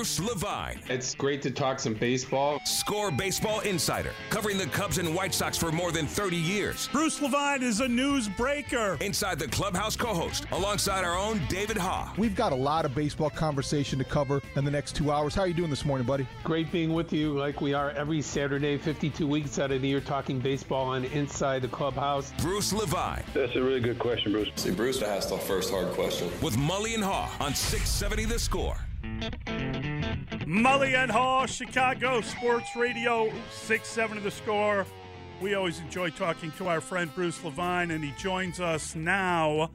Bruce 0.00 0.18
Levine. 0.18 0.80
It's 0.88 1.14
great 1.14 1.42
to 1.42 1.50
talk 1.50 1.78
some 1.78 1.92
baseball. 1.92 2.58
Score 2.64 3.10
Baseball 3.10 3.60
Insider, 3.60 4.12
covering 4.30 4.56
the 4.56 4.64
Cubs 4.64 4.96
and 4.96 5.14
White 5.14 5.34
Sox 5.34 5.58
for 5.58 5.70
more 5.70 5.92
than 5.92 6.06
30 6.06 6.38
years. 6.38 6.88
Bruce 6.88 7.20
Levine 7.20 7.62
is 7.62 7.80
a 7.80 7.86
newsbreaker. 7.86 8.98
Inside 9.02 9.38
the 9.38 9.48
Clubhouse 9.48 9.96
co 9.96 10.14
host, 10.14 10.46
alongside 10.52 11.04
our 11.04 11.18
own 11.18 11.38
David 11.50 11.76
Haugh. 11.76 12.16
We've 12.16 12.34
got 12.34 12.52
a 12.52 12.56
lot 12.56 12.86
of 12.86 12.94
baseball 12.94 13.28
conversation 13.28 13.98
to 13.98 14.04
cover 14.06 14.40
in 14.56 14.64
the 14.64 14.70
next 14.70 14.96
two 14.96 15.12
hours. 15.12 15.34
How 15.34 15.42
are 15.42 15.46
you 15.46 15.52
doing 15.52 15.68
this 15.68 15.84
morning, 15.84 16.06
buddy? 16.06 16.26
Great 16.44 16.72
being 16.72 16.94
with 16.94 17.12
you 17.12 17.38
like 17.38 17.60
we 17.60 17.74
are 17.74 17.90
every 17.90 18.22
Saturday, 18.22 18.78
52 18.78 19.26
weeks 19.26 19.58
out 19.58 19.70
of 19.70 19.82
the 19.82 19.88
year, 19.88 20.00
talking 20.00 20.38
baseball 20.38 20.86
on 20.86 21.04
Inside 21.04 21.60
the 21.60 21.68
Clubhouse. 21.68 22.32
Bruce 22.40 22.72
Levine. 22.72 23.22
That's 23.34 23.54
a 23.54 23.62
really 23.62 23.80
good 23.80 23.98
question, 23.98 24.32
Bruce. 24.32 24.48
See, 24.56 24.70
Bruce 24.70 25.02
asked 25.02 25.28
the 25.28 25.36
first 25.36 25.70
hard 25.70 25.88
question. 25.88 26.30
With 26.40 26.56
Mully 26.56 26.94
and 26.94 27.04
Haugh 27.04 27.28
on 27.38 27.54
670 27.54 28.24
The 28.24 28.38
Score. 28.38 28.78
Mully 30.50 30.96
and 30.96 31.12
Haugh, 31.12 31.46
Chicago 31.46 32.20
Sports 32.22 32.74
Radio, 32.74 33.32
6 33.52 33.88
7 33.88 34.18
of 34.18 34.24
the 34.24 34.32
score. 34.32 34.84
We 35.40 35.54
always 35.54 35.78
enjoy 35.78 36.10
talking 36.10 36.50
to 36.58 36.66
our 36.66 36.80
friend 36.80 37.08
Bruce 37.14 37.44
Levine, 37.44 37.92
and 37.92 38.02
he 38.02 38.10
joins 38.18 38.58
us 38.58 38.96
now 38.96 39.70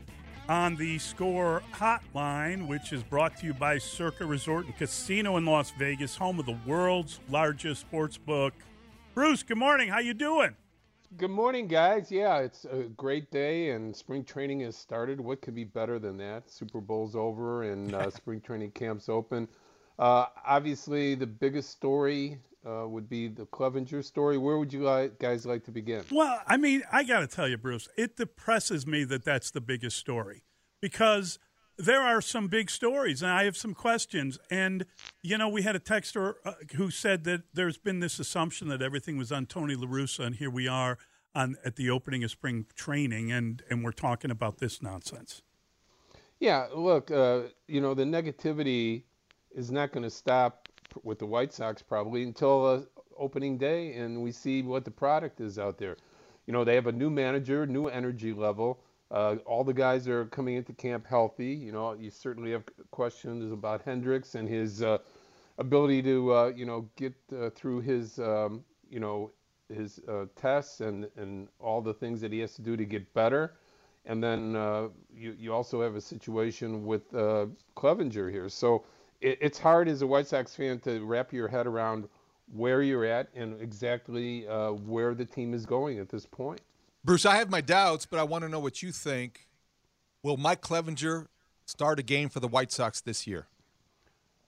on 0.49 0.75
the 0.75 0.99
Score 0.99 1.63
Hotline, 1.71 2.67
which 2.67 2.91
is 2.91 3.03
brought 3.03 3.37
to 3.37 3.45
you 3.45 3.53
by 3.53 3.77
Circa 3.77 4.25
Resort 4.25 4.65
and 4.65 4.75
Casino 4.75 5.37
in 5.37 5.45
Las 5.45 5.71
Vegas, 5.79 6.17
home 6.17 6.41
of 6.41 6.45
the 6.45 6.59
world's 6.67 7.21
largest 7.29 7.79
sports 7.79 8.17
book. 8.17 8.53
Bruce, 9.13 9.43
good 9.43 9.57
morning. 9.57 9.87
How 9.87 9.99
you 9.99 10.13
doing? 10.13 10.57
Good 11.15 11.31
morning, 11.31 11.67
guys. 11.67 12.11
Yeah, 12.11 12.39
it's 12.39 12.65
a 12.65 12.89
great 12.97 13.31
day, 13.31 13.69
and 13.69 13.95
spring 13.95 14.25
training 14.25 14.59
has 14.59 14.75
started. 14.75 15.21
What 15.21 15.41
could 15.41 15.55
be 15.55 15.63
better 15.63 15.99
than 15.99 16.17
that? 16.17 16.51
Super 16.51 16.81
Bowl's 16.81 17.15
over, 17.15 17.63
and 17.63 17.95
uh, 17.95 18.09
spring 18.11 18.41
training 18.41 18.71
camp's 18.71 19.07
open. 19.07 19.47
Uh, 19.97 20.25
obviously, 20.45 21.15
the 21.15 21.27
biggest 21.27 21.71
story 21.71 22.39
uh, 22.65 22.87
would 22.87 23.09
be 23.09 23.27
the 23.27 23.45
Clevinger 23.45 24.03
story. 24.03 24.37
Where 24.37 24.57
would 24.57 24.73
you 24.73 24.81
like, 24.81 25.19
guys 25.19 25.45
like 25.45 25.63
to 25.65 25.71
begin? 25.71 26.03
Well, 26.11 26.41
I 26.47 26.57
mean, 26.57 26.83
I 26.91 27.03
got 27.03 27.19
to 27.19 27.27
tell 27.27 27.47
you, 27.47 27.57
Bruce, 27.57 27.87
it 27.97 28.17
depresses 28.17 28.85
me 28.85 29.03
that 29.05 29.23
that's 29.23 29.51
the 29.51 29.61
biggest 29.61 29.97
story 29.97 30.43
because 30.81 31.39
there 31.77 32.01
are 32.01 32.21
some 32.21 32.47
big 32.47 32.69
stories, 32.69 33.21
and 33.21 33.31
I 33.31 33.43
have 33.45 33.57
some 33.57 33.73
questions. 33.73 34.39
And 34.49 34.85
you 35.21 35.37
know, 35.37 35.49
we 35.49 35.61
had 35.61 35.75
a 35.75 35.79
texter 35.79 36.35
uh, 36.45 36.53
who 36.75 36.89
said 36.89 37.23
that 37.25 37.43
there's 37.53 37.77
been 37.77 37.99
this 37.99 38.19
assumption 38.19 38.67
that 38.69 38.81
everything 38.81 39.17
was 39.17 39.31
on 39.31 39.45
Tony 39.45 39.75
La 39.75 39.87
Russa, 39.87 40.25
and 40.25 40.35
here 40.35 40.49
we 40.49 40.67
are 40.67 40.97
on 41.33 41.55
at 41.65 41.75
the 41.75 41.89
opening 41.89 42.23
of 42.23 42.31
spring 42.31 42.65
training, 42.75 43.31
and 43.31 43.61
and 43.69 43.83
we're 43.83 43.91
talking 43.91 44.31
about 44.31 44.59
this 44.59 44.81
nonsense. 44.81 45.41
Yeah, 46.39 46.67
look, 46.73 47.11
uh, 47.11 47.43
you 47.67 47.79
know, 47.79 47.93
the 47.93 48.03
negativity 48.03 49.03
is 49.55 49.71
not 49.71 49.91
going 49.91 50.03
to 50.03 50.09
stop 50.09 50.69
with 51.03 51.17
the 51.17 51.25
White 51.25 51.53
Sox 51.53 51.81
probably 51.81 52.23
until 52.23 52.65
uh, 52.65 52.81
opening 53.17 53.57
day, 53.57 53.93
and 53.93 54.21
we 54.21 54.31
see 54.31 54.61
what 54.61 54.85
the 54.85 54.91
product 54.91 55.39
is 55.41 55.57
out 55.57 55.77
there. 55.77 55.97
You 56.45 56.53
know, 56.53 56.63
they 56.63 56.75
have 56.75 56.87
a 56.87 56.91
new 56.91 57.09
manager, 57.09 57.65
new 57.65 57.87
energy 57.87 58.33
level. 58.33 58.81
Uh, 59.09 59.37
all 59.45 59.63
the 59.63 59.73
guys 59.73 60.07
are 60.07 60.25
coming 60.25 60.55
into 60.55 60.73
camp 60.73 61.05
healthy. 61.07 61.53
You 61.53 61.71
know, 61.71 61.93
you 61.93 62.11
certainly 62.11 62.51
have 62.51 62.63
questions 62.91 63.51
about 63.51 63.85
Hendriks 63.85 64.35
and 64.35 64.47
his 64.47 64.83
uh, 64.83 64.97
ability 65.57 66.01
to, 66.03 66.33
uh, 66.33 66.51
you 66.55 66.65
know, 66.65 66.89
get 66.95 67.13
uh, 67.35 67.49
through 67.51 67.81
his, 67.81 68.19
um, 68.19 68.63
you 68.89 68.99
know, 68.99 69.31
his 69.73 69.99
uh, 70.07 70.25
tests 70.35 70.81
and, 70.81 71.07
and 71.15 71.47
all 71.59 71.81
the 71.81 71.93
things 71.93 72.21
that 72.21 72.31
he 72.31 72.39
has 72.39 72.53
to 72.55 72.61
do 72.61 72.75
to 72.75 72.85
get 72.85 73.11
better. 73.13 73.53
And 74.05 74.23
then 74.23 74.53
you, 75.11 75.35
you 75.39 75.51
also 75.51 75.81
have 75.81 75.95
a 75.95 76.01
situation 76.01 76.85
with 76.85 77.11
Clevinger 77.75 78.31
here. 78.31 78.49
So 78.49 78.85
it, 79.25 79.39
it's 79.41 79.59
hard 79.59 79.87
as 79.87 80.01
a 80.01 80.07
White 80.07 80.27
Sox 80.27 80.55
fan 80.55 80.79
to 80.79 81.03
wrap 81.03 81.33
your 81.33 81.47
head 81.47 81.65
around 81.65 82.07
where 82.53 82.83
you're 82.83 83.05
at 83.05 83.29
and 83.33 83.59
exactly 83.59 84.47
uh, 84.47 84.71
where 84.71 85.15
the 85.15 85.25
team 85.25 85.53
is 85.53 85.65
going 85.65 85.97
at 85.97 86.09
this 86.09 86.25
point. 86.25 86.61
Bruce, 87.03 87.25
I 87.25 87.35
have 87.37 87.49
my 87.49 87.61
doubts, 87.61 88.05
but 88.05 88.19
I 88.19 88.23
want 88.23 88.43
to 88.43 88.49
know 88.49 88.59
what 88.59 88.83
you 88.83 88.91
think. 88.91 89.47
Will 90.21 90.37
Mike 90.37 90.61
Clevinger 90.61 91.27
start 91.65 91.99
a 91.99 92.03
game 92.03 92.29
for 92.29 92.39
the 92.39 92.47
White 92.47 92.71
Sox 92.71 93.01
this 93.01 93.25
year? 93.25 93.47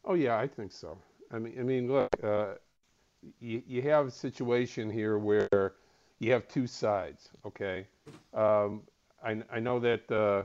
Oh 0.05 0.13
yeah, 0.13 0.37
I 0.37 0.47
think 0.47 0.71
so. 0.71 0.97
I 1.31 1.39
mean, 1.39 1.55
I 1.59 1.63
mean, 1.63 1.91
look, 1.91 2.09
uh, 2.23 2.53
you, 3.39 3.61
you 3.67 3.81
have 3.83 4.07
a 4.07 4.11
situation 4.11 4.89
here 4.89 5.17
where 5.17 5.73
you 6.19 6.31
have 6.31 6.47
two 6.47 6.67
sides. 6.67 7.29
Okay, 7.45 7.87
um, 8.33 8.83
I, 9.23 9.41
I 9.51 9.59
know 9.59 9.79
that 9.79 10.11
uh, 10.11 10.43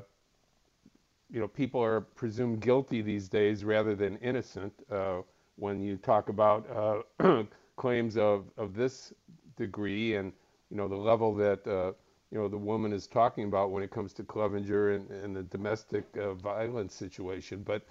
you 1.33 1.41
know, 1.41 1.49
people 1.49 1.83
are 1.83 2.03
presumed 2.03 2.61
guilty 2.61 3.01
these 3.01 3.27
days 3.29 3.65
rather 3.65 3.95
than 3.95 4.19
innocent 4.19 4.73
uh, 4.91 5.23
when 5.57 5.81
you 5.81 5.97
talk 5.97 6.29
about 6.29 7.05
uh, 7.21 7.43
claims 7.77 8.19
of, 8.19 8.45
of 8.59 8.75
this 8.75 9.15
degree 9.57 10.17
and, 10.17 10.33
you 10.71 10.77
know, 10.77 10.89
the 10.89 10.97
level 10.97 11.35
that, 11.35 11.67
uh, 11.67 11.93
you 12.31 12.39
know, 12.39 12.49
the 12.49 12.59
woman 12.59 12.93
is 12.93 13.07
talking 13.07 13.45
about 13.45 13.71
when 13.71 13.83
it 13.83 13.91
comes 13.91 14.13
to 14.13 14.23
Clevinger 14.23 14.95
and, 14.95 15.11
and 15.11 15.35
the 15.35 15.43
domestic 15.45 16.05
uh, 16.19 16.35
violence 16.35 16.95
situation. 16.95 17.63
But, 17.65 17.83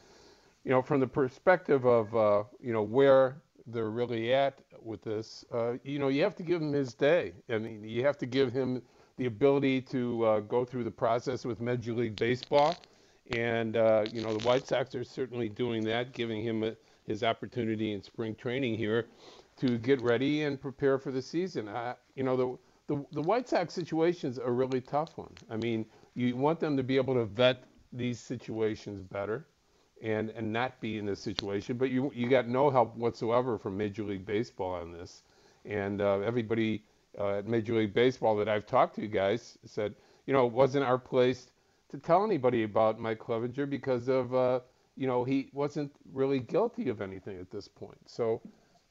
you 0.64 0.70
know, 0.70 0.82
from 0.84 1.00
the 1.00 1.08
perspective 1.08 1.86
of, 1.86 2.16
uh, 2.16 2.44
you 2.62 2.74
know, 2.74 2.84
where 2.84 3.42
they're 3.66 3.90
really 3.90 4.34
at 4.34 4.60
with 4.84 5.02
this, 5.02 5.46
uh, 5.52 5.74
you 5.84 5.98
know, 5.98 6.10
you 6.10 6.22
have 6.22 6.36
to 6.36 6.44
give 6.44 6.62
him 6.62 6.74
his 6.74 6.94
day. 6.94 7.34
I 7.50 7.58
mean, 7.58 7.84
you 7.84 8.06
have 8.06 8.20
to 8.20 8.28
give 8.28 8.54
him 8.54 8.84
the 9.18 9.26
ability 9.26 9.82
to 9.82 10.46
go 10.48 10.64
through 10.64 10.84
the 10.84 10.92
process 10.92 11.44
with 11.44 11.60
Major 11.60 11.94
League 11.94 12.16
Baseball 12.16 12.76
and, 13.36 13.78
uh, 13.78 14.06
you 14.12 14.22
know, 14.22 14.36
the 14.36 14.48
White 14.48 14.68
Sox 14.68 14.96
are 14.96 15.04
certainly 15.04 15.50
doing 15.50 15.84
that, 15.86 16.14
giving 16.14 16.42
him 16.42 16.64
a, 16.64 16.76
his 17.06 17.24
opportunity 17.24 17.94
in 17.94 18.02
spring 18.02 18.36
training 18.36 18.76
here 18.76 19.08
to 19.58 19.78
get 19.78 20.02
ready 20.02 20.44
and 20.44 20.60
prepare 20.60 20.98
for 20.98 21.12
the 21.12 21.22
season. 21.22 21.70
I, 21.70 21.96
you 22.16 22.24
know, 22.24 22.36
the, 22.36 22.96
the, 22.96 23.06
the 23.12 23.22
White 23.22 23.48
Sox 23.48 23.74
situation 23.74 24.30
is 24.30 24.38
a 24.38 24.50
really 24.50 24.82
tough 24.82 25.18
one. 25.18 25.34
I 25.50 25.58
mean, 25.58 25.86
you 26.16 26.36
want 26.36 26.60
them 26.60 26.76
to 26.78 26.84
be 26.84 26.98
able 26.98 27.14
to 27.14 27.26
vet 27.26 27.64
these 27.94 28.20
situations 28.20 29.02
better 29.02 29.46
and, 30.02 30.30
and 30.32 30.52
not 30.52 30.80
be 30.82 30.98
in 30.98 31.06
this 31.06 31.20
situation, 31.20 31.78
but 31.78 31.92
you, 31.92 32.12
you 32.16 32.28
got 32.28 32.48
no 32.48 32.70
help 32.70 32.96
whatsoever 32.96 33.58
from 33.58 33.78
Major 33.78 34.04
League 34.04 34.26
Baseball 34.26 34.74
on 34.74 34.92
this. 34.92 35.24
And 35.66 36.02
uh, 36.02 36.20
everybody 36.20 36.84
uh, 37.20 37.38
at 37.38 37.48
Major 37.48 37.76
League 37.76 37.94
Baseball 37.94 38.36
that 38.38 38.50
I've 38.50 38.66
talked 38.66 38.96
to, 38.96 39.02
you 39.02 39.08
guys, 39.08 39.58
said, 39.66 39.94
you 40.26 40.34
know, 40.34 40.48
it 40.48 40.54
wasn't 40.54 40.86
our 40.86 40.98
place 40.98 41.51
to 41.92 41.98
tell 41.98 42.24
anybody 42.24 42.64
about 42.64 43.00
Mike 43.00 43.20
Clevinger 43.20 43.70
because 43.70 44.08
of 44.08 44.34
uh, 44.34 44.62
you 44.96 45.08
know 45.08 45.24
he 45.24 45.50
wasn't 45.54 45.92
really 46.14 46.40
guilty 46.40 46.90
of 46.90 47.02
anything 47.02 47.40
at 47.40 47.52
this 47.52 47.68
point. 47.68 48.00
So 48.08 48.42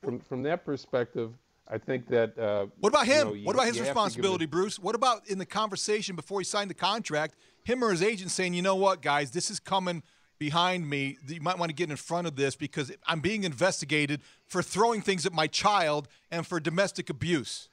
from 0.03 0.21
from 0.21 0.43
that 0.45 0.65
perspective, 0.65 1.33
I 1.69 1.79
think 1.79 2.09
that. 2.09 2.39
Uh, 2.39 2.67
what 2.79 2.91
about 2.91 3.07
him? 3.07 3.19
You 3.19 3.25
know, 3.25 3.35
you, 3.35 3.47
what 3.47 3.57
about 3.57 3.67
his 3.67 3.81
responsibility, 3.81 4.47
Bruce? 4.47 4.79
What 4.79 4.95
about 4.95 5.27
in 5.29 5.39
the 5.39 5.47
conversation 5.47 6.17
before 6.17 6.41
he 6.41 6.45
signed 6.45 6.71
the 6.71 6.75
contract? 6.75 7.37
Him 7.65 7.83
or 7.83 7.91
his 7.91 8.03
agent 8.03 8.31
saying, 8.31 8.55
"You 8.55 8.63
know 8.63 8.77
what, 8.77 9.03
guys, 9.03 9.31
this 9.31 9.51
is 9.51 9.59
coming." 9.61 10.03
behind 10.39 10.89
me 10.89 11.19
you 11.29 11.39
might 11.39 11.59
want 11.59 11.69
to 11.69 11.75
get 11.75 11.91
in 11.91 11.97
front 11.97 12.27
of 12.27 12.35
this 12.35 12.57
because 12.57 12.91
I'm 13.07 13.21
being 13.21 13.45
investigated 13.45 14.23
for 14.47 14.63
throwing 14.63 15.03
things 15.03 15.27
at 15.27 15.35
my 15.35 15.47
child 15.47 16.09
and 16.31 16.47
for 16.47 16.59
domestic 16.59 17.11
abuse. 17.11 17.69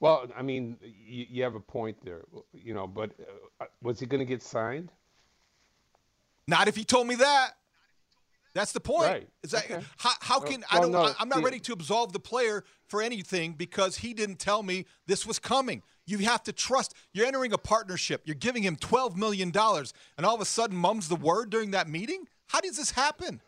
Well, 0.00 0.26
I 0.34 0.42
mean, 0.42 0.78
you, 0.82 1.26
you 1.28 1.42
have 1.42 1.54
a 1.54 1.60
point 1.60 1.98
there, 2.02 2.22
you 2.52 2.72
know, 2.72 2.86
but 2.86 3.10
uh, 3.60 3.66
was 3.82 4.00
he 4.00 4.06
going 4.06 4.20
to 4.20 4.24
get 4.24 4.42
signed? 4.42 4.90
Not 6.48 6.68
if 6.68 6.76
he 6.76 6.84
told 6.84 7.06
me 7.06 7.16
that. 7.16 7.52
That's 8.54 8.72
the 8.72 8.80
point. 8.80 9.08
Right. 9.08 9.28
Is 9.44 9.52
that 9.52 9.70
okay. 9.70 9.84
how, 9.96 10.10
how 10.20 10.40
can 10.40 10.64
well, 10.72 10.80
I 10.80 10.80
don't? 10.80 10.92
No, 10.92 11.12
I'm 11.20 11.28
not 11.28 11.38
see, 11.38 11.44
ready 11.44 11.60
to 11.60 11.72
absolve 11.72 12.12
the 12.12 12.18
player 12.18 12.64
for 12.88 13.00
anything 13.00 13.52
because 13.52 13.98
he 13.98 14.12
didn't 14.12 14.40
tell 14.40 14.62
me 14.62 14.86
this 15.06 15.24
was 15.24 15.38
coming. 15.38 15.82
You 16.06 16.18
have 16.18 16.42
to 16.44 16.52
trust. 16.52 16.94
You're 17.12 17.26
entering 17.26 17.52
a 17.52 17.58
partnership. 17.58 18.22
You're 18.24 18.34
giving 18.34 18.64
him 18.64 18.74
12 18.74 19.16
million 19.16 19.52
dollars, 19.52 19.92
and 20.16 20.26
all 20.26 20.34
of 20.34 20.40
a 20.40 20.46
sudden, 20.46 20.76
mum's 20.76 21.08
the 21.08 21.16
word 21.16 21.50
during 21.50 21.70
that 21.70 21.88
meeting. 21.88 22.26
How 22.48 22.60
does 22.60 22.76
this 22.76 22.90
happen? 22.90 23.40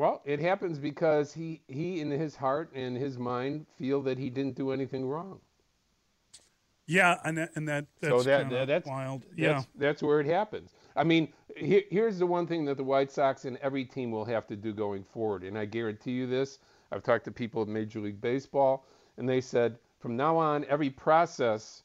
Well, 0.00 0.22
it 0.24 0.40
happens 0.40 0.78
because 0.78 1.30
he 1.30 1.60
he 1.68 2.00
in 2.00 2.10
his 2.10 2.34
heart 2.34 2.70
and 2.74 2.96
his 2.96 3.18
mind 3.18 3.66
feel 3.76 4.00
that 4.04 4.16
he 4.16 4.30
didn't 4.30 4.56
do 4.56 4.70
anything 4.70 5.06
wrong. 5.06 5.40
Yeah, 6.86 7.18
and 7.22 7.36
that, 7.36 7.50
and 7.54 7.68
that 7.68 7.84
that's 8.00 8.10
so 8.10 8.22
that, 8.22 8.48
that 8.48 8.66
that's 8.66 8.88
wild. 8.88 9.26
Yeah, 9.36 9.52
that's, 9.52 9.66
that's 9.74 10.02
where 10.02 10.18
it 10.18 10.26
happens. 10.26 10.72
I 10.96 11.04
mean, 11.04 11.28
here, 11.54 11.82
here's 11.90 12.18
the 12.18 12.24
one 12.24 12.46
thing 12.46 12.64
that 12.64 12.78
the 12.78 12.82
White 12.82 13.12
Sox 13.12 13.44
and 13.44 13.58
every 13.58 13.84
team 13.84 14.10
will 14.10 14.24
have 14.24 14.46
to 14.46 14.56
do 14.56 14.72
going 14.72 15.04
forward, 15.04 15.44
and 15.44 15.58
I 15.58 15.66
guarantee 15.66 16.12
you 16.12 16.26
this. 16.26 16.60
I've 16.90 17.02
talked 17.02 17.26
to 17.26 17.30
people 17.30 17.60
at 17.60 17.68
Major 17.68 18.00
League 18.00 18.22
Baseball, 18.22 18.86
and 19.18 19.28
they 19.28 19.42
said 19.42 19.76
from 19.98 20.16
now 20.16 20.34
on, 20.38 20.64
every 20.70 20.88
process 20.88 21.82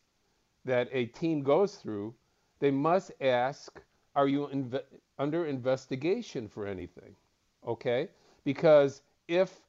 that 0.64 0.88
a 0.94 1.08
team 1.08 1.44
goes 1.44 1.76
through, 1.76 2.16
they 2.60 2.72
must 2.72 3.12
ask, 3.20 3.82
"Are 4.16 4.30
you 4.30 4.48
inve- 4.54 4.84
under 5.20 5.48
investigation 5.48 6.48
for 6.48 6.66
anything?" 6.66 7.14
Okay, 7.66 8.10
because 8.44 9.02
if 9.28 9.62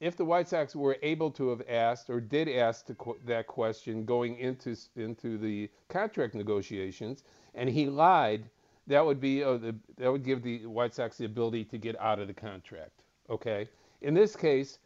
if 0.00 0.16
the 0.16 0.24
White 0.24 0.48
Sox 0.48 0.74
were 0.74 0.96
able 1.02 1.30
to 1.32 1.50
have 1.50 1.62
asked 1.68 2.08
or 2.08 2.20
did 2.20 2.48
ask 2.48 2.86
that 3.24 3.46
question 3.46 4.04
going 4.04 4.38
into 4.38 4.76
into 4.96 5.38
the 5.38 5.70
contract 5.88 6.34
negotiations, 6.34 7.24
and 7.54 7.68
he 7.68 7.86
lied, 7.86 8.44
that 8.86 9.04
would 9.04 9.20
be 9.20 9.42
uh, 9.42 9.56
the, 9.56 9.74
that 9.96 10.10
would 10.10 10.24
give 10.24 10.42
the 10.42 10.66
White 10.66 10.94
Sox 10.94 11.16
the 11.16 11.24
ability 11.24 11.64
to 11.64 11.78
get 11.78 11.98
out 12.00 12.18
of 12.18 12.28
the 12.28 12.34
contract. 12.34 13.02
Okay. 13.30 13.68
In 14.02 14.12
this 14.12 14.36
case, 14.36 14.78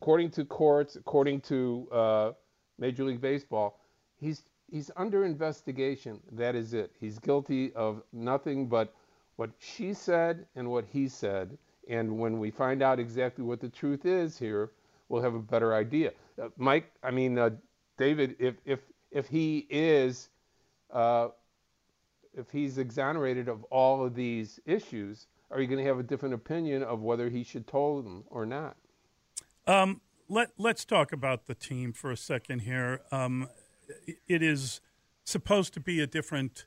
according 0.00 0.30
to 0.30 0.44
courts, 0.44 0.96
according 0.96 1.40
to 1.42 1.88
uh, 1.90 2.32
Major 2.78 3.04
League 3.04 3.20
Baseball, 3.20 3.80
he's 4.20 4.44
he's 4.70 4.90
under 4.96 5.24
investigation. 5.24 6.20
That 6.32 6.54
is 6.54 6.74
it. 6.74 6.92
He's 7.00 7.18
guilty 7.18 7.72
of 7.74 8.02
nothing 8.12 8.68
but 8.68 8.94
what 9.36 9.50
she 9.58 9.94
said 9.94 10.46
and 10.56 10.68
what 10.70 10.84
he 10.92 11.08
said. 11.08 11.56
And 11.88 12.18
when 12.18 12.38
we 12.38 12.50
find 12.50 12.82
out 12.82 12.98
exactly 12.98 13.44
what 13.44 13.60
the 13.60 13.68
truth 13.68 14.04
is 14.04 14.38
here, 14.38 14.72
we'll 15.08 15.22
have 15.22 15.34
a 15.34 15.40
better 15.40 15.74
idea. 15.74 16.12
Uh, 16.40 16.48
Mike, 16.56 16.90
I 17.02 17.10
mean, 17.10 17.38
uh, 17.38 17.50
David, 17.96 18.36
if 18.38 18.56
if 18.64 18.80
if 19.10 19.28
he 19.28 19.66
is 19.70 20.28
uh, 20.92 21.28
if 22.36 22.50
he's 22.50 22.78
exonerated 22.78 23.48
of 23.48 23.62
all 23.64 24.04
of 24.04 24.14
these 24.14 24.60
issues, 24.66 25.26
are 25.50 25.60
you 25.60 25.66
going 25.66 25.78
to 25.78 25.88
have 25.88 25.98
a 25.98 26.02
different 26.02 26.34
opinion 26.34 26.82
of 26.82 27.00
whether 27.00 27.28
he 27.28 27.44
should 27.44 27.66
toll 27.66 28.02
them 28.02 28.24
or 28.28 28.44
not? 28.44 28.76
Um, 29.66 30.00
let 30.28 30.50
Let's 30.58 30.84
talk 30.84 31.12
about 31.12 31.46
the 31.46 31.54
team 31.54 31.92
for 31.92 32.10
a 32.10 32.16
second 32.16 32.60
here. 32.60 33.00
Um, 33.12 33.48
it 34.26 34.42
is 34.42 34.80
supposed 35.24 35.72
to 35.74 35.80
be 35.80 36.00
a 36.00 36.06
different 36.06 36.66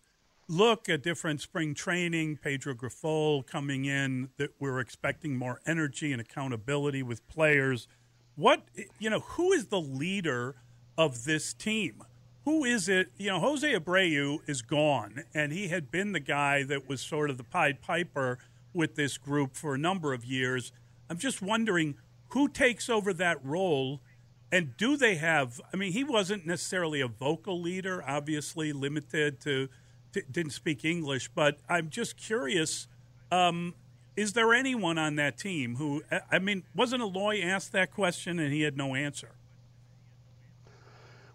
look, 0.49 0.89
a 0.89 0.97
different 0.97 1.39
spring 1.39 1.73
training. 1.73 2.39
Pedro 2.43 2.73
Grifol 2.73 3.45
coming 3.45 3.85
in, 3.85 4.31
that 4.37 4.51
we're 4.59 4.81
expecting 4.81 5.37
more 5.37 5.61
energy 5.65 6.11
and 6.11 6.19
accountability 6.19 7.01
with 7.01 7.25
players. 7.29 7.87
What 8.35 8.63
you 8.99 9.09
know, 9.09 9.21
who 9.21 9.53
is 9.53 9.67
the 9.67 9.79
leader 9.79 10.55
of 10.97 11.23
this 11.23 11.53
team? 11.53 12.03
who 12.49 12.65
is 12.65 12.89
it? 12.89 13.11
You 13.17 13.27
know, 13.29 13.39
Jose 13.39 13.71
Abreu 13.73 14.39
is 14.47 14.63
gone, 14.63 15.23
and 15.35 15.51
he 15.51 15.67
had 15.67 15.91
been 15.91 16.13
the 16.13 16.19
guy 16.19 16.63
that 16.63 16.89
was 16.89 16.99
sort 16.99 17.29
of 17.29 17.37
the 17.37 17.43
Pied 17.43 17.79
Piper 17.79 18.39
with 18.73 18.95
this 18.95 19.19
group 19.19 19.55
for 19.55 19.75
a 19.75 19.77
number 19.77 20.13
of 20.13 20.25
years. 20.25 20.71
I'm 21.09 21.19
just 21.19 21.43
wondering 21.43 21.95
who 22.29 22.47
takes 22.47 22.89
over 22.89 23.13
that 23.13 23.43
role, 23.45 24.01
and 24.51 24.75
do 24.77 24.97
they 24.97 25.15
have? 25.15 25.61
I 25.71 25.77
mean, 25.77 25.91
he 25.91 26.03
wasn't 26.03 26.47
necessarily 26.47 27.01
a 27.01 27.07
vocal 27.07 27.61
leader, 27.61 28.03
obviously 28.07 28.73
limited 28.73 29.39
to, 29.41 29.69
to 30.13 30.21
didn't 30.31 30.51
speak 30.51 30.85
English, 30.85 31.29
but 31.33 31.57
I'm 31.67 31.89
just 31.89 32.17
curious. 32.17 32.87
Um, 33.31 33.75
is 34.15 34.33
there 34.33 34.53
anyone 34.53 34.97
on 34.97 35.15
that 35.15 35.37
team 35.37 35.75
who? 35.75 36.03
I 36.31 36.39
mean, 36.39 36.63
wasn't 36.75 37.01
Eloy 37.01 37.41
asked 37.41 37.71
that 37.73 37.91
question 37.91 38.39
and 38.39 38.53
he 38.53 38.63
had 38.63 38.75
no 38.75 38.95
answer? 38.95 39.31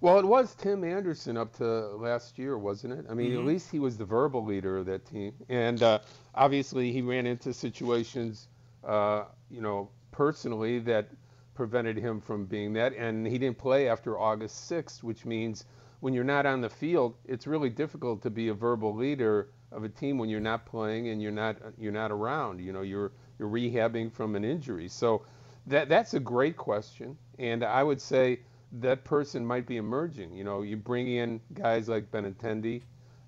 Well, 0.04 0.18
it 0.18 0.26
was 0.26 0.54
Tim 0.54 0.84
Anderson 0.84 1.38
up 1.38 1.56
to 1.56 1.64
last 1.96 2.38
year, 2.38 2.58
wasn't 2.58 2.92
it? 2.92 3.06
I 3.08 3.14
mean, 3.14 3.30
mm-hmm. 3.30 3.38
at 3.38 3.46
least 3.46 3.70
he 3.70 3.78
was 3.78 3.96
the 3.96 4.04
verbal 4.04 4.44
leader 4.44 4.76
of 4.76 4.84
that 4.84 5.06
team, 5.06 5.32
and 5.48 5.82
uh, 5.82 6.00
obviously 6.34 6.92
he 6.92 7.00
ran 7.00 7.26
into 7.26 7.54
situations, 7.54 8.48
uh, 8.86 9.24
you 9.50 9.62
know, 9.62 9.88
personally 10.12 10.78
that 10.80 11.08
prevented 11.54 11.96
him 11.96 12.20
from 12.20 12.44
being 12.44 12.74
that, 12.74 12.94
and 12.94 13.26
he 13.26 13.38
didn't 13.38 13.56
play 13.56 13.88
after 13.88 14.18
August 14.18 14.70
6th, 14.70 15.02
which 15.02 15.24
means 15.24 15.64
when 16.04 16.12
you're 16.12 16.22
not 16.22 16.44
on 16.44 16.60
the 16.60 16.68
field, 16.68 17.14
it's 17.24 17.46
really 17.46 17.70
difficult 17.70 18.20
to 18.20 18.28
be 18.28 18.48
a 18.48 18.52
verbal 18.54 18.94
leader 18.94 19.48
of 19.72 19.84
a 19.84 19.88
team 19.88 20.18
when 20.18 20.28
you're 20.28 20.38
not 20.38 20.66
playing 20.66 21.08
and 21.08 21.22
you're 21.22 21.32
not 21.32 21.56
you're 21.78 21.92
not 21.92 22.12
around. 22.12 22.60
You 22.60 22.74
know, 22.74 22.82
you're 22.82 23.12
you're 23.38 23.48
rehabbing 23.48 24.12
from 24.12 24.36
an 24.36 24.44
injury. 24.44 24.86
So 24.86 25.22
that 25.66 25.88
that's 25.88 26.12
a 26.12 26.20
great 26.20 26.58
question, 26.58 27.16
and 27.38 27.64
I 27.64 27.82
would 27.82 28.02
say 28.02 28.40
that 28.80 29.02
person 29.04 29.46
might 29.46 29.66
be 29.66 29.78
emerging. 29.78 30.34
You 30.34 30.44
know, 30.44 30.60
you 30.60 30.76
bring 30.76 31.08
in 31.08 31.40
guys 31.54 31.88
like 31.88 32.10
Benintendi, 32.10 32.82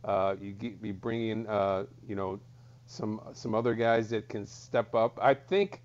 uh, 0.05 0.37
you, 0.39 0.53
get, 0.53 0.75
you 0.83 0.93
bring 0.93 1.29
in, 1.29 1.47
uh, 1.47 1.87
you 2.07 2.15
know, 2.15 2.39
some 2.85 3.23
some 3.33 3.55
other 3.55 3.75
guys 3.75 4.11
that 4.11 4.29
can 4.29 4.45
step 4.45 4.95
up. 4.95 5.19
I 5.23 5.33
think 5.33 5.81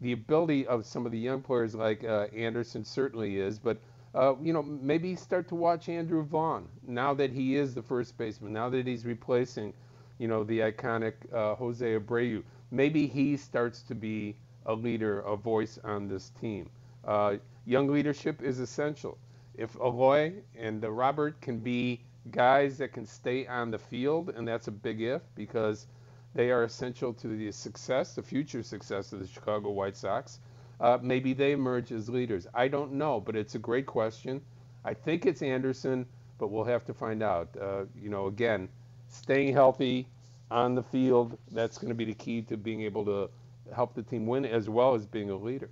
the 0.00 0.10
ability 0.10 0.66
of 0.66 0.84
some 0.84 1.06
of 1.06 1.12
the 1.12 1.18
young 1.18 1.42
players 1.42 1.76
like 1.76 2.02
uh, 2.02 2.26
Anderson 2.34 2.84
certainly 2.84 3.38
is, 3.38 3.60
but 3.60 3.78
uh, 4.14 4.34
you 4.40 4.52
know, 4.52 4.62
maybe 4.62 5.16
start 5.16 5.48
to 5.48 5.54
watch 5.54 5.88
Andrew 5.88 6.22
Vaughn 6.22 6.68
now 6.86 7.14
that 7.14 7.32
he 7.32 7.56
is 7.56 7.74
the 7.74 7.82
first 7.82 8.16
baseman. 8.16 8.52
Now 8.52 8.68
that 8.70 8.86
he's 8.86 9.04
replacing, 9.04 9.74
you 10.18 10.28
know, 10.28 10.44
the 10.44 10.60
iconic 10.60 11.14
uh, 11.32 11.54
Jose 11.56 11.98
Abreu. 11.98 12.42
Maybe 12.70 13.06
he 13.06 13.36
starts 13.36 13.82
to 13.82 13.94
be 13.94 14.36
a 14.66 14.74
leader, 14.74 15.20
a 15.20 15.36
voice 15.36 15.78
on 15.84 16.08
this 16.08 16.30
team. 16.40 16.70
Uh, 17.04 17.36
young 17.66 17.88
leadership 17.88 18.42
is 18.42 18.60
essential. 18.60 19.18
If 19.56 19.76
Eloy 19.76 20.34
and 20.56 20.80
the 20.80 20.90
Robert 20.90 21.40
can 21.40 21.58
be 21.58 22.00
guys 22.30 22.78
that 22.78 22.92
can 22.92 23.06
stay 23.06 23.46
on 23.46 23.70
the 23.70 23.78
field, 23.78 24.30
and 24.30 24.46
that's 24.46 24.68
a 24.68 24.72
big 24.72 25.00
if 25.02 25.22
because 25.34 25.86
they 26.34 26.50
are 26.50 26.64
essential 26.64 27.12
to 27.14 27.28
the 27.28 27.52
success, 27.52 28.14
the 28.14 28.22
future 28.22 28.62
success 28.62 29.12
of 29.12 29.20
the 29.20 29.26
Chicago 29.26 29.70
White 29.70 29.96
Sox. 29.96 30.40
Uh, 30.80 30.98
maybe 31.00 31.32
they 31.32 31.52
emerge 31.52 31.92
as 31.92 32.08
leaders. 32.08 32.46
I 32.54 32.68
don't 32.68 32.92
know, 32.92 33.20
but 33.20 33.36
it's 33.36 33.54
a 33.54 33.58
great 33.58 33.86
question. 33.86 34.40
I 34.84 34.94
think 34.94 35.26
it's 35.26 35.42
Anderson, 35.42 36.06
but 36.38 36.48
we'll 36.50 36.64
have 36.64 36.84
to 36.86 36.94
find 36.94 37.22
out. 37.22 37.48
Uh, 37.60 37.84
you 38.00 38.10
know, 38.10 38.26
again, 38.26 38.68
staying 39.08 39.52
healthy 39.52 40.06
on 40.50 40.74
the 40.74 40.82
field, 40.82 41.38
that's 41.52 41.78
going 41.78 41.88
to 41.88 41.94
be 41.94 42.04
the 42.04 42.14
key 42.14 42.42
to 42.42 42.56
being 42.56 42.82
able 42.82 43.04
to 43.04 43.30
help 43.74 43.94
the 43.94 44.02
team 44.02 44.26
win 44.26 44.44
as 44.44 44.68
well 44.68 44.94
as 44.94 45.06
being 45.06 45.30
a 45.30 45.36
leader. 45.36 45.70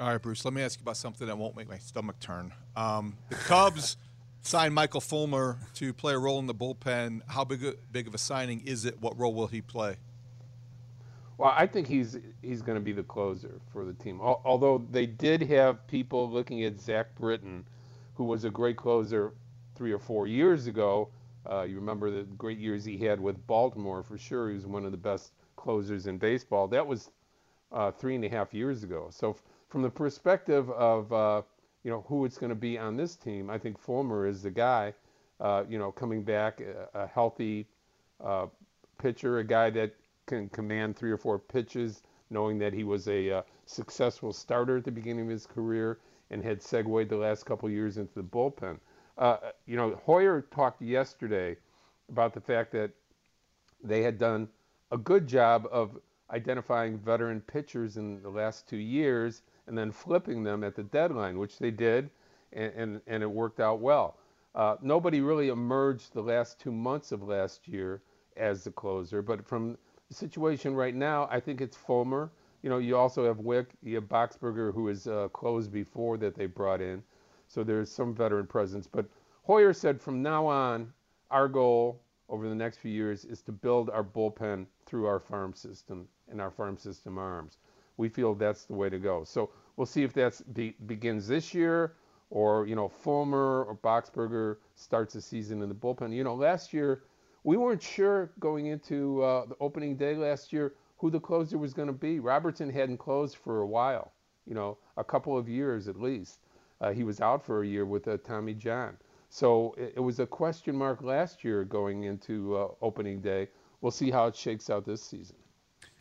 All 0.00 0.08
right, 0.08 0.20
Bruce. 0.20 0.44
Let 0.44 0.54
me 0.54 0.62
ask 0.62 0.78
you 0.78 0.82
about 0.82 0.96
something 0.96 1.26
that 1.26 1.38
won't 1.38 1.56
make 1.56 1.68
my 1.68 1.78
stomach 1.78 2.18
turn. 2.20 2.52
Um, 2.76 3.16
the 3.28 3.36
Cubs 3.36 3.96
signed 4.42 4.74
Michael 4.74 5.00
Fulmer 5.00 5.58
to 5.74 5.92
play 5.92 6.14
a 6.14 6.18
role 6.18 6.38
in 6.40 6.46
the 6.46 6.54
bullpen. 6.54 7.20
How 7.28 7.44
big 7.44 7.76
big 7.90 8.08
of 8.08 8.14
a 8.14 8.18
signing 8.18 8.62
is 8.66 8.84
it? 8.84 9.00
What 9.00 9.18
role 9.18 9.32
will 9.32 9.46
he 9.46 9.62
play? 9.62 9.96
Well, 11.38 11.52
I 11.56 11.66
think 11.66 11.86
he's 11.88 12.18
he's 12.42 12.62
going 12.62 12.76
to 12.78 12.84
be 12.84 12.92
the 12.92 13.02
closer 13.02 13.60
for 13.72 13.84
the 13.84 13.92
team. 13.94 14.20
Although 14.20 14.78
they 14.90 15.06
did 15.06 15.42
have 15.42 15.86
people 15.86 16.30
looking 16.30 16.64
at 16.64 16.80
Zach 16.80 17.14
Britton, 17.16 17.66
who 18.14 18.24
was 18.24 18.44
a 18.44 18.50
great 18.50 18.76
closer 18.76 19.34
three 19.74 19.92
or 19.92 19.98
four 19.98 20.26
years 20.26 20.66
ago. 20.66 21.10
Uh, 21.50 21.62
you 21.62 21.76
remember 21.76 22.10
the 22.10 22.22
great 22.36 22.58
years 22.58 22.84
he 22.84 22.98
had 22.98 23.20
with 23.20 23.46
Baltimore 23.46 24.02
for 24.02 24.18
sure. 24.18 24.48
He 24.48 24.54
was 24.54 24.66
one 24.66 24.84
of 24.84 24.92
the 24.92 24.98
best 24.98 25.32
closers 25.56 26.06
in 26.06 26.18
baseball. 26.18 26.68
That 26.68 26.86
was 26.86 27.10
uh, 27.72 27.90
three 27.92 28.14
and 28.16 28.24
a 28.24 28.28
half 28.28 28.54
years 28.54 28.84
ago. 28.84 29.08
So 29.10 29.36
from 29.68 29.82
the 29.82 29.90
perspective 29.90 30.70
of 30.70 31.12
uh, 31.12 31.42
you 31.84 31.90
know 31.90 32.04
who 32.08 32.24
it's 32.24 32.38
going 32.38 32.50
to 32.50 32.56
be 32.56 32.78
on 32.78 32.96
this 32.96 33.16
team, 33.16 33.50
I 33.50 33.58
think 33.58 33.78
Fulmer 33.78 34.26
is 34.26 34.42
the 34.42 34.50
guy. 34.50 34.94
uh, 35.40 35.64
you 35.68 35.78
know, 35.78 35.92
coming 35.92 36.22
back, 36.22 36.60
a, 36.60 36.88
a 36.94 37.06
healthy 37.06 37.66
uh, 38.24 38.46
pitcher, 38.98 39.38
a 39.38 39.44
guy 39.44 39.70
that 39.70 39.94
can 40.26 40.48
command 40.48 40.96
three 40.96 41.10
or 41.10 41.16
four 41.16 41.38
pitches, 41.38 42.02
knowing 42.30 42.58
that 42.58 42.72
he 42.72 42.84
was 42.84 43.08
a 43.08 43.30
uh, 43.30 43.42
successful 43.66 44.32
starter 44.32 44.78
at 44.78 44.84
the 44.84 44.90
beginning 44.90 45.24
of 45.24 45.30
his 45.30 45.46
career 45.46 45.98
and 46.30 46.42
had 46.42 46.62
segued 46.62 47.08
the 47.08 47.16
last 47.16 47.44
couple 47.44 47.68
years 47.68 47.98
into 47.98 48.14
the 48.14 48.22
bullpen. 48.22 48.78
Uh, 49.18 49.36
you 49.66 49.76
know, 49.76 50.00
Hoyer 50.06 50.42
talked 50.50 50.80
yesterday 50.80 51.56
about 52.08 52.32
the 52.32 52.40
fact 52.40 52.72
that 52.72 52.90
they 53.82 54.02
had 54.02 54.18
done 54.18 54.48
a 54.90 54.96
good 54.96 55.26
job 55.26 55.68
of 55.70 55.98
identifying 56.30 56.98
veteran 56.98 57.40
pitchers 57.40 57.96
in 57.96 58.22
the 58.22 58.30
last 58.30 58.68
two 58.68 58.78
years 58.78 59.42
and 59.66 59.76
then 59.76 59.92
flipping 59.92 60.42
them 60.42 60.64
at 60.64 60.74
the 60.74 60.82
deadline, 60.84 61.38
which 61.38 61.58
they 61.58 61.70
did, 61.70 62.10
and, 62.52 62.72
and, 62.74 63.00
and 63.06 63.22
it 63.22 63.30
worked 63.30 63.60
out 63.60 63.80
well. 63.80 64.16
Uh, 64.54 64.76
nobody 64.82 65.20
really 65.20 65.48
emerged 65.48 66.12
the 66.12 66.22
last 66.22 66.58
two 66.58 66.72
months 66.72 67.12
of 67.12 67.22
last 67.22 67.68
year 67.68 68.02
as 68.36 68.64
the 68.64 68.70
closer, 68.70 69.22
but 69.22 69.46
from 69.46 69.76
situation 70.12 70.74
right 70.74 70.94
now, 70.94 71.28
I 71.30 71.40
think 71.40 71.60
it's 71.60 71.76
Fulmer. 71.76 72.30
You 72.62 72.70
know, 72.70 72.78
you 72.78 72.96
also 72.96 73.26
have 73.26 73.40
Wick, 73.40 73.70
you 73.82 73.96
have 73.96 74.04
Boxberger, 74.04 74.72
who 74.72 74.88
is 74.88 75.06
uh, 75.06 75.28
closed 75.32 75.72
before 75.72 76.16
that 76.18 76.34
they 76.34 76.46
brought 76.46 76.80
in, 76.80 77.02
so 77.48 77.64
there's 77.64 77.90
some 77.90 78.14
veteran 78.14 78.46
presence. 78.46 78.86
But 78.86 79.06
Hoyer 79.42 79.72
said 79.72 80.00
from 80.00 80.22
now 80.22 80.46
on, 80.46 80.92
our 81.30 81.48
goal 81.48 82.00
over 82.28 82.48
the 82.48 82.54
next 82.54 82.78
few 82.78 82.92
years 82.92 83.24
is 83.24 83.42
to 83.42 83.52
build 83.52 83.90
our 83.90 84.04
bullpen 84.04 84.66
through 84.86 85.06
our 85.06 85.18
farm 85.18 85.54
system 85.54 86.06
and 86.30 86.40
our 86.40 86.50
farm 86.50 86.76
system 86.76 87.18
arms. 87.18 87.58
We 87.96 88.08
feel 88.08 88.34
that's 88.34 88.64
the 88.64 88.74
way 88.74 88.88
to 88.88 88.98
go. 88.98 89.24
So 89.24 89.50
we'll 89.76 89.86
see 89.86 90.02
if 90.02 90.12
that 90.14 90.40
be, 90.54 90.74
begins 90.86 91.26
this 91.26 91.52
year 91.52 91.94
or, 92.30 92.66
you 92.66 92.74
know, 92.74 92.88
Fulmer 92.88 93.64
or 93.64 93.76
Boxberger 93.76 94.56
starts 94.76 95.14
the 95.14 95.20
season 95.20 95.62
in 95.62 95.68
the 95.68 95.74
bullpen. 95.74 96.14
You 96.14 96.24
know, 96.24 96.34
last 96.34 96.72
year 96.72 97.02
we 97.44 97.56
weren't 97.56 97.82
sure 97.82 98.30
going 98.38 98.66
into 98.66 99.22
uh, 99.22 99.46
the 99.46 99.56
opening 99.60 99.96
day 99.96 100.14
last 100.14 100.52
year 100.52 100.74
who 100.98 101.10
the 101.10 101.20
closer 101.20 101.58
was 101.58 101.74
going 101.74 101.88
to 101.88 101.92
be. 101.92 102.20
Robertson 102.20 102.70
hadn't 102.70 102.98
closed 102.98 103.36
for 103.36 103.60
a 103.60 103.66
while, 103.66 104.12
you 104.46 104.54
know, 104.54 104.78
a 104.96 105.04
couple 105.04 105.36
of 105.36 105.48
years 105.48 105.88
at 105.88 106.00
least. 106.00 106.40
Uh, 106.80 106.92
he 106.92 107.04
was 107.04 107.20
out 107.20 107.44
for 107.44 107.62
a 107.62 107.66
year 107.66 107.84
with 107.84 108.06
uh, 108.08 108.16
Tommy 108.24 108.54
John. 108.54 108.96
So 109.28 109.74
it, 109.78 109.94
it, 109.96 110.00
was 110.00 110.20
a 110.20 110.26
question 110.26 110.76
mark 110.76 111.02
last 111.02 111.42
year 111.42 111.64
going 111.64 112.04
into 112.04 112.56
uh, 112.56 112.68
opening 112.82 113.20
day. 113.20 113.48
We'll 113.80 113.92
see 113.92 114.10
how 114.10 114.26
it 114.26 114.36
shakes 114.36 114.68
out 114.68 114.84
this 114.84 115.02
season. 115.02 115.36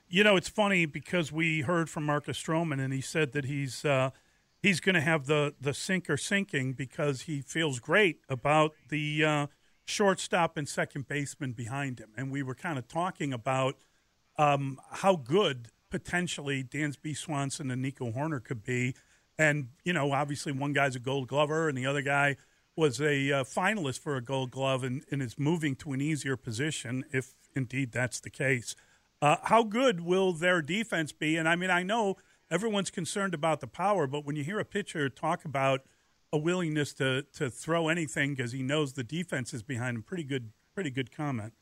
You 0.09 0.23
know, 0.23 0.35
it's 0.35 0.49
funny 0.49 0.85
because 0.85 1.31
we 1.31 1.61
heard 1.61 1.89
from 1.89 2.05
Marcus 2.05 2.41
Stroman, 2.41 2.83
and 2.83 2.93
he 2.93 2.99
said 2.99 3.31
that 3.31 3.45
he's 3.45 3.85
uh, 3.85 4.09
he's 4.61 4.81
going 4.81 4.95
to 4.95 5.01
have 5.01 5.25
the 5.25 5.53
the 5.61 5.73
sinker 5.73 6.17
sinking 6.17 6.73
because 6.73 7.21
he 7.21 7.41
feels 7.41 7.79
great 7.79 8.19
about 8.27 8.73
the 8.89 9.23
uh, 9.23 9.47
shortstop 9.85 10.57
and 10.57 10.67
second 10.67 11.07
baseman 11.07 11.53
behind 11.53 11.99
him. 11.99 12.09
And 12.15 12.31
we 12.31 12.43
were 12.43 12.55
kind 12.55 12.77
of 12.77 12.87
talking 12.87 13.33
about 13.33 13.75
um, 14.37 14.79
how 14.91 15.15
good 15.15 15.69
potentially 15.89 16.63
Dansby 16.63 17.15
Swanson 17.15 17.69
and 17.69 17.81
Nico 17.81 18.11
Hoerner 18.11 18.43
could 18.43 18.63
be. 18.63 18.95
And 19.37 19.69
you 19.83 19.93
know, 19.93 20.11
obviously, 20.11 20.51
one 20.51 20.73
guy's 20.73 20.95
a 20.95 20.99
Gold 20.99 21.27
Glover, 21.27 21.67
and 21.67 21.77
the 21.77 21.85
other 21.85 22.01
guy 22.01 22.37
was 22.75 23.01
a 23.01 23.31
uh, 23.31 23.43
finalist 23.43 23.99
for 23.99 24.15
a 24.15 24.21
Gold 24.21 24.51
Glove 24.51 24.83
and, 24.83 25.03
and, 25.11 25.21
is 25.21 25.37
moving 25.37 25.75
to 25.75 25.91
an 25.91 26.01
easier 26.01 26.37
position, 26.37 27.03
if 27.11 27.33
indeed 27.55 27.91
that's 27.91 28.19
the 28.19 28.29
case. 28.29 28.75
Uh, 29.21 29.37
how 29.43 29.63
good 29.63 30.01
will 30.01 30.31
their 30.33 30.61
defense 30.61 31.11
be? 31.11 31.37
And 31.37 31.49
I 31.49 31.55
mean, 31.55 31.69
I 31.69 31.83
know 31.83 32.17
everyone's 32.49 32.89
concerned 32.89 33.33
about 33.33 33.59
the 33.59 33.67
power, 33.67 34.07
but 34.07 34.25
when 34.25 34.35
you 34.35 34.43
hear 34.43 34.59
a 34.59 34.65
pitcher 34.65 35.09
talk 35.09 35.43
about 35.45 35.81
a 36.33 36.37
willingness 36.37 36.93
to, 36.93 37.23
to 37.33 37.49
throw 37.49 37.89
anything 37.89 38.35
because 38.35 38.51
he 38.51 38.63
knows 38.63 38.93
the 38.93 39.03
defense 39.03 39.53
is 39.53 39.63
behind 39.63 39.97
him, 39.97 40.03
pretty 40.03 40.23
good, 40.23 40.51
pretty 40.73 40.89
good 40.89 41.15
comment. 41.15 41.53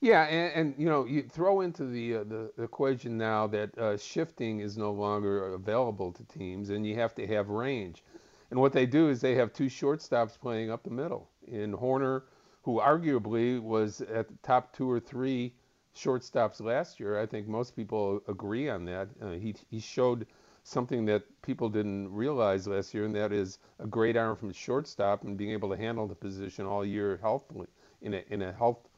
Yeah, 0.00 0.22
and, 0.24 0.52
and 0.54 0.74
you 0.78 0.86
know, 0.86 1.04
you 1.04 1.22
throw 1.22 1.60
into 1.60 1.84
the 1.84 2.16
uh, 2.16 2.24
the 2.24 2.50
equation 2.62 3.18
now 3.18 3.46
that 3.48 3.76
uh, 3.76 3.98
shifting 3.98 4.60
is 4.60 4.78
no 4.78 4.92
longer 4.92 5.52
available 5.52 6.10
to 6.12 6.24
teams, 6.24 6.70
and 6.70 6.86
you 6.86 6.94
have 6.94 7.14
to 7.16 7.26
have 7.26 7.50
range. 7.50 8.02
And 8.50 8.58
what 8.58 8.72
they 8.72 8.86
do 8.86 9.10
is 9.10 9.20
they 9.20 9.34
have 9.34 9.52
two 9.52 9.66
shortstops 9.66 10.38
playing 10.38 10.70
up 10.70 10.82
the 10.82 10.90
middle. 10.90 11.28
In 11.46 11.72
Hoerner, 11.72 12.22
who 12.62 12.80
arguably 12.80 13.60
was 13.60 14.00
at 14.00 14.28
the 14.28 14.34
top 14.42 14.74
two 14.74 14.90
or 14.90 15.00
three 15.00 15.52
shortstops 15.94 16.60
last 16.62 16.98
year, 16.98 17.20
I 17.20 17.26
think 17.26 17.46
most 17.46 17.76
people 17.76 18.22
agree 18.26 18.70
on 18.70 18.86
that. 18.86 19.08
Uh, 19.20 19.32
he 19.32 19.54
he 19.68 19.80
showed 19.80 20.26
something 20.70 21.04
that 21.06 21.22
people 21.42 21.68
didn't 21.68 22.12
realize 22.12 22.66
last 22.68 22.94
year, 22.94 23.04
and 23.04 23.14
that 23.16 23.32
is 23.32 23.58
a 23.80 23.86
great 23.86 24.16
arm 24.16 24.36
from 24.36 24.52
shortstop 24.52 25.24
and 25.24 25.36
being 25.36 25.50
able 25.50 25.68
to 25.70 25.76
handle 25.76 26.06
the 26.06 26.14
position 26.14 26.64
all 26.64 26.84
year 26.84 27.18
healthfully 27.20 27.66
in 28.02 28.14
a 28.14 28.22
in 28.30 28.42
a 28.42 28.52
health 28.52 28.88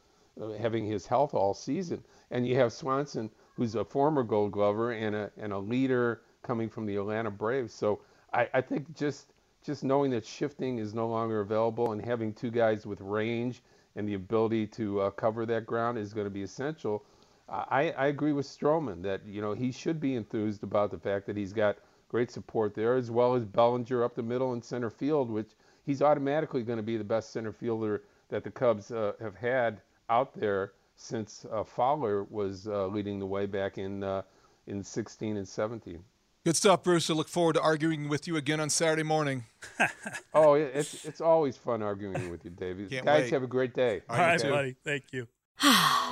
uh, 0.40 0.52
having 0.52 0.86
his 0.86 1.06
health 1.06 1.34
all 1.34 1.54
season. 1.54 2.04
And 2.30 2.46
you 2.46 2.56
have 2.56 2.72
Swanson, 2.72 3.30
who's 3.56 3.74
a 3.74 3.84
former 3.84 4.22
Gold 4.22 4.52
Glover 4.52 4.92
and 4.92 5.16
a 5.16 5.30
and 5.38 5.52
a 5.52 5.58
leader 5.58 6.22
coming 6.42 6.68
from 6.68 6.86
the 6.86 6.96
Atlanta 6.96 7.30
Braves. 7.30 7.72
So 7.72 8.00
I, 8.32 8.48
I 8.54 8.60
think 8.60 8.94
just 8.94 9.32
just 9.64 9.84
knowing 9.84 10.10
that 10.10 10.26
shifting 10.26 10.78
is 10.78 10.92
no 10.92 11.08
longer 11.08 11.40
available 11.40 11.92
and 11.92 12.04
having 12.04 12.34
two 12.34 12.50
guys 12.50 12.84
with 12.86 13.00
range 13.00 13.62
and 13.96 14.08
the 14.08 14.14
ability 14.14 14.66
to 14.66 15.00
uh, 15.00 15.10
cover 15.10 15.46
that 15.46 15.66
ground 15.66 15.98
is 15.98 16.12
going 16.12 16.26
to 16.26 16.30
be 16.30 16.42
essential. 16.42 17.04
I, 17.52 17.90
I 17.98 18.06
agree 18.06 18.32
with 18.32 18.46
Stroman 18.46 19.02
that 19.02 19.24
you 19.26 19.42
know 19.42 19.52
he 19.52 19.70
should 19.70 20.00
be 20.00 20.16
enthused 20.16 20.62
about 20.62 20.90
the 20.90 20.98
fact 20.98 21.26
that 21.26 21.36
he's 21.36 21.52
got 21.52 21.76
great 22.08 22.30
support 22.30 22.74
there, 22.74 22.96
as 22.96 23.10
well 23.10 23.34
as 23.34 23.44
Bellinger 23.44 24.02
up 24.02 24.14
the 24.14 24.22
middle 24.22 24.54
and 24.54 24.64
center 24.64 24.90
field, 24.90 25.30
which 25.30 25.50
he's 25.84 26.02
automatically 26.02 26.62
going 26.62 26.78
to 26.78 26.82
be 26.82 26.96
the 26.96 27.04
best 27.04 27.32
center 27.32 27.52
fielder 27.52 28.02
that 28.30 28.42
the 28.42 28.50
Cubs 28.50 28.90
uh, 28.90 29.12
have 29.20 29.36
had 29.36 29.80
out 30.08 30.38
there 30.38 30.72
since 30.96 31.46
uh, 31.52 31.62
Fowler 31.64 32.24
was 32.24 32.66
uh, 32.66 32.86
leading 32.86 33.18
the 33.18 33.26
way 33.26 33.46
back 33.46 33.76
in 33.76 34.02
uh, 34.02 34.22
in 34.66 34.82
16 34.82 35.36
and 35.36 35.46
17. 35.46 36.02
Good 36.44 36.56
stuff, 36.56 36.82
Bruce. 36.82 37.08
I 37.08 37.14
look 37.14 37.28
forward 37.28 37.54
to 37.54 37.60
arguing 37.60 38.08
with 38.08 38.26
you 38.26 38.36
again 38.36 38.60
on 38.60 38.70
Saturday 38.70 39.04
morning. 39.04 39.44
oh, 40.34 40.54
it's 40.54 41.04
it's 41.04 41.20
always 41.20 41.56
fun 41.56 41.82
arguing 41.82 42.30
with 42.30 42.44
you, 42.44 42.50
David. 42.50 42.90
Guys, 42.90 43.04
wait. 43.04 43.32
have 43.32 43.42
a 43.42 43.46
great 43.46 43.74
day. 43.74 44.00
All 44.08 44.16
right, 44.16 44.42
buddy. 44.42 44.76
Thank 44.82 45.12
you. 45.12 45.28